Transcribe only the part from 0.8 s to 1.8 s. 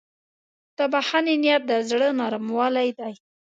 بښنې نیت د